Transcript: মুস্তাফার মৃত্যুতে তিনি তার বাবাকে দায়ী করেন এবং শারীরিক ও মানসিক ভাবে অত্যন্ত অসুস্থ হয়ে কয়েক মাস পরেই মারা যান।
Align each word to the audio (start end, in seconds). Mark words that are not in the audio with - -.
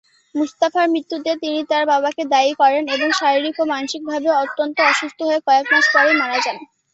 মুস্তাফার 0.35 0.85
মৃত্যুতে 0.89 1.31
তিনি 1.41 1.59
তার 1.69 1.83
বাবাকে 1.87 2.23
দায়ী 2.33 2.51
করেন 2.61 2.83
এবং 2.95 3.09
শারীরিক 3.11 3.55
ও 3.59 3.73
মানসিক 3.73 4.01
ভাবে 4.09 4.29
অত্যন্ত 4.41 4.77
অসুস্থ 4.91 5.19
হয়ে 5.27 5.45
কয়েক 5.47 5.65
মাস 5.71 5.85
পরেই 5.93 6.15
মারা 6.21 6.37
যান। 6.45 6.57